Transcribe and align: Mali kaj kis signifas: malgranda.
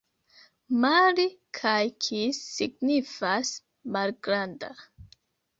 Mali 0.85 1.25
kaj 1.57 1.83
kis 2.05 2.39
signifas: 2.55 3.53
malgranda. 3.97 4.73